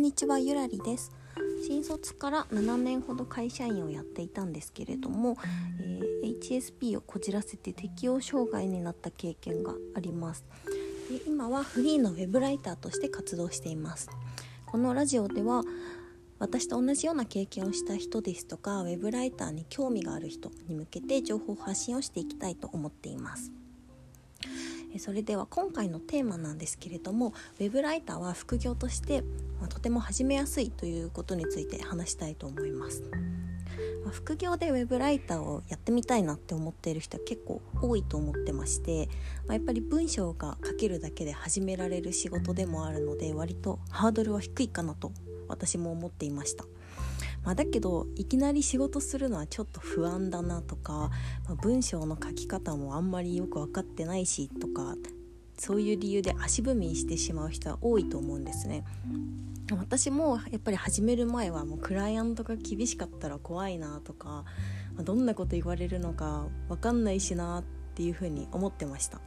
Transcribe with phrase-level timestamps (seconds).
[0.00, 1.12] んにちはゆらりです。
[1.68, 5.36] 新卒から7年ほど会社員をやっていたんですけれども、
[5.78, 10.42] えー、HSP をこじらせて適応障害になった経験があります。
[11.10, 14.08] で今はフリーのウェブライターとして活動しています。
[14.64, 15.64] このラジオでは
[16.38, 23.52] 私と同じような経験をした人ですとかウェブライターに興味がある人に向けて情報発信をしていきたいと思っています。
[24.98, 29.22] それでは今回のテーマなんですけれどもウェブライターは副業として、
[29.68, 33.02] とても始めやすいということについて話したいと思います、
[34.10, 39.08] 副業でウェブライターをやってみたいなって思っている人は結構多いと思ってまして、
[39.46, 45.12] ま、やっぱり文章が書けるだけで始められる仕事でもあるので割とハードルは低いかなと
[45.48, 46.64] 私も思っていました。
[47.44, 51.10] まあ、だけどいきなり仕事するのはちょっと不安だなとか、
[51.46, 54.94] まあ、文章の書き方もあんまりよく分かってないしとか
[55.58, 58.84] そういう理由で足踏みしてしまう人は多いと思うんですね。
[59.78, 64.44] 私もやっぱり始める前はもうクライアントが厳しかったら怖いなとか、
[64.96, 69.18] ま、どんなこと言われるのか分かんないしなっていうふうに思ってました。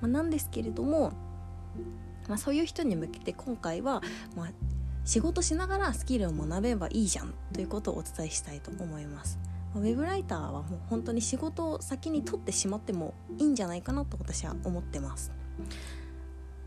[0.00, 1.12] まあ、なんですけれども、
[2.28, 4.02] まあ、そういう人に向けて今回は、
[4.36, 4.52] まあ、
[5.06, 9.38] 仕事しながらスキルを学べばいいじゃんということをお伝えしたいと思います。
[9.76, 15.30] ウェブライターはもう本当に仕事を先に取ってしまってもいいんじゃないかなと私は思ってます。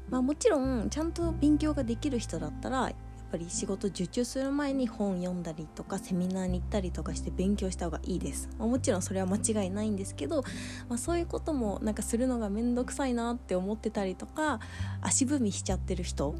[0.09, 2.93] まあ、もちろんちゃんと勉強ができる人だったらやっ
[3.31, 10.41] ぱり仕事受注する前に本読んだりとかセミナーに行ったりとかして勉強した方がいいです、まあ、もちろんそれは間違いないんですけど、
[10.87, 14.59] まあ、そういうこともなんかするのが面倒くさいなって思ってたりとか
[15.01, 16.33] 足踏みしちゃってる人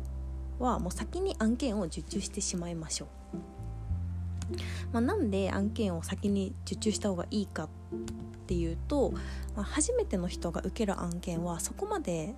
[0.59, 3.07] はもう先に案件を受注してしまいましょう。
[4.91, 7.69] まあ、なんで案件を先に受注した方がいいかっ
[8.47, 9.11] ていうと、
[9.55, 12.33] まあ、初めての人が受ける案件はそこまで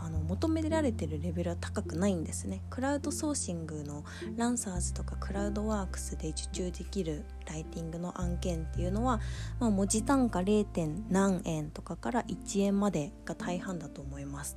[0.00, 4.04] あの求められてるレベルは高くないんですねクラウドソーシングの
[4.36, 9.20] ランサーズとかクラウドワークスで受注できるライティングの案件っていうのは、
[9.60, 10.64] まあ、文字単価 0.
[10.64, 14.56] 点何円とかから1円までが大半だと思います、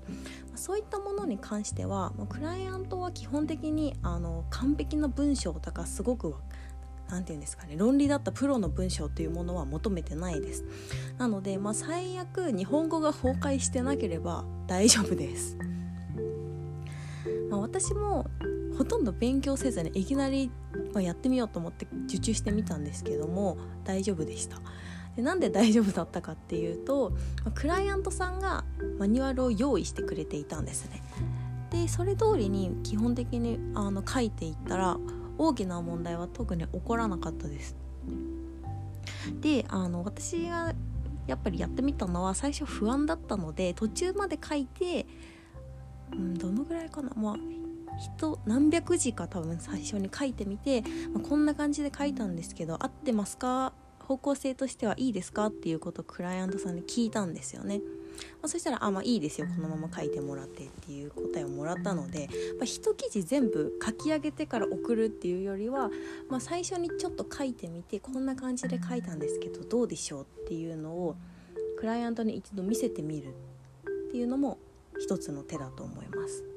[0.52, 6.36] ま、そういったものに関しては、ま、クライアントは基本的にあの完璧な文章とかすごく
[7.10, 7.76] 何て言うんですかね。
[7.78, 10.64] 論理だったプロの文章というものは求めてないです。
[11.18, 15.58] なので、まあ、最悪日本語が崩壊してなければ大丈夫です、
[17.50, 18.26] まあ、私も
[18.78, 20.52] ほとんど勉強せずにいきなり、
[20.94, 24.60] まあ、やってみようと思って受注してみたんですけども大丈夫でした。
[25.16, 27.14] でなんで大丈夫だったかっていうと
[27.54, 28.66] クライアントさんが
[29.00, 31.02] マニュアルを用意してくれていたんですね。
[31.72, 34.98] でそれ通りに基本的にあの書いていったら
[35.38, 37.76] 大きな問題は特に起こらなかったです。
[39.42, 40.74] であの私が
[41.28, 45.08] やっぱりやってみたのは最初不安だったので途中まで書いて、
[46.12, 47.12] うん、どのぐらいかな。
[47.16, 47.36] まあ
[47.98, 53.74] 人何百字か多分最初に書いてみて、まあ、こんな感じで書いたんですけど合ってますか？
[54.00, 55.48] 方向性としてはいいですか？
[55.48, 57.82] っていうことをクライアントさんに聞いたんですよね。
[58.42, 62.28] まあ、そしたら「あまあいいですよこのまま書いてもらって」っていう答えをもらったので、
[62.58, 65.90] まあ、一記事全部書き上げてから送るっていうよりは、
[66.30, 71.16] まあ、最初にちょっと書いてみてこんな感じで書いたんですけどどうでしょうっていうのを
[71.78, 73.34] クライアントに一度見せてみる
[74.10, 74.58] っていうのも
[74.98, 76.55] 一つの手だと思います。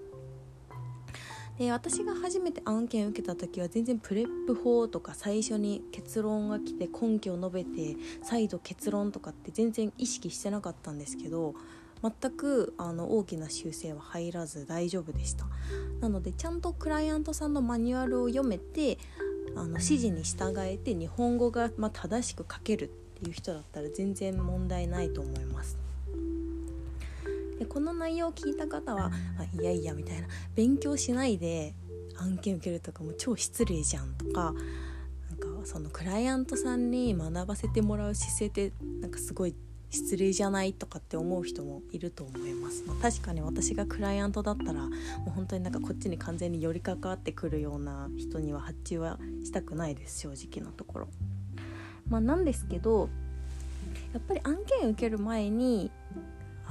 [1.58, 11.54] で私が初めて案件受けた時は全然プレップ法とか最初に結論が来て根拠を述べて再度結論とかって全然意識してなかったんですけど
[12.00, 15.46] 全くあの大きな修正は入らず大丈夫でした。
[16.00, 18.98] なのでちゃんとクライアントさんのマニュアルを読めて
[19.56, 22.88] あの指示に従えて日本語がま正しく書けるっ
[23.20, 25.87] ていう人だったら全然問題ないと思います。
[27.58, 31.74] でこの内容を聞いた方は「あいやいや」みたいな勉強しないで
[32.16, 34.54] 案件受けるとかも超失礼じゃんとか
[35.30, 39.54] なんかそのクライアントさんに学ばせてもらう姿勢ってなんかすごい
[39.90, 44.90] 失礼じゃないとかって思う人もいると思います、まあ、確かに私がクライアントだったらも
[45.28, 51.08] う本当になんかこっちに完全に寄りかかってくるような人には発注はしたくないです正直なところ。
[52.08, 53.08] まあ、なんですけど
[54.12, 55.90] やっぱり案件受ける前に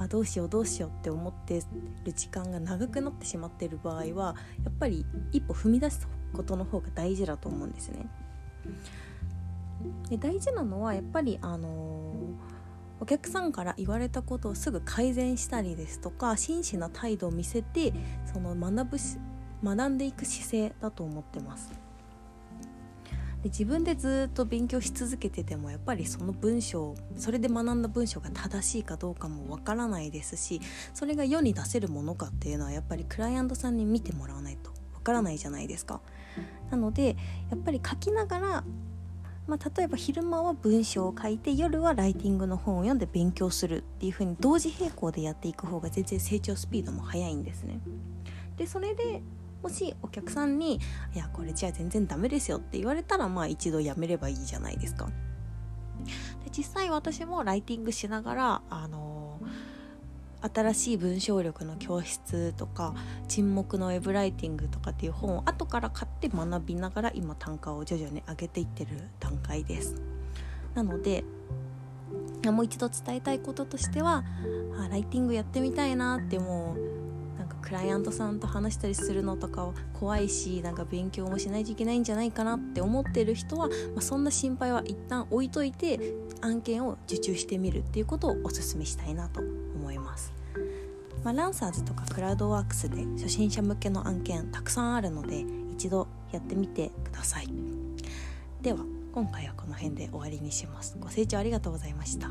[0.00, 1.60] あどうしようどうしようって思って
[2.04, 8.06] る時間が長くなってしまってる場合はやっぱり一歩踏み出すことの方が大事だと思うんですね。
[10.08, 17.92] で大事なのはやっぱりあのー、お客さんから言われたことをすぐ改善したりですとか真摯な態度を見せて
[18.32, 18.98] その学ぶ
[19.62, 21.87] 学んでいく姿勢だと思ってます。
[23.42, 30.60] で自分でずっと勉強し続けててもやっぱりその文章それで学んだ文章が正しいかどうかもわからないですし
[30.92, 36.00] それが世に出せるものかっていうのはやっぱりクライアントさんに見てもらわないとわからないじゃないですか。
[36.70, 37.16] なので
[37.50, 38.64] やっぱり書きながら
[39.48, 47.80] まあ、例えば昼間は文章を書いて夜はライティングの本を読んで勉強するっていう風に同時並行でやっていく方が全然成長スピードも速いんですね。
[48.58, 49.22] でそれで
[49.62, 50.80] もしお客さんに
[51.14, 55.06] 「いやこれじゃあ全然ダメですよ」って言われたらまあ一度やめればいいじゃないですか。
[56.44, 59.40] で実際私もライティングしながらあの
[60.40, 62.94] 新しい文章力の教室とか
[63.26, 69.96] 沈黙のウェブライティングとかっていう本を後から買って学びながら今単価を徐々に上げていってる段階です
[70.74, 71.24] なので
[72.44, 74.24] もう一度伝えたいこととしては
[74.80, 76.97] あライティングやってみたいなってもう
[77.68, 86.00] クライアントさんと話したりするのとか怖いしなんか勉強もしないといけないんじゃないかなって思ってる人は、まあ、そんな心配は一旦置いといて
[86.40, 90.32] 案件を受注してみるっていうことをおすすめしたいなと思います。
[91.22, 97.48] まあ、ランサーズとかクラウドワークスで初心者向けの案件たくさんあるので一度やってみてください。
[98.62, 98.78] では
[99.12, 100.96] 今回はこの辺で終わりにします。
[100.98, 102.30] ご清聴ありがとうございました。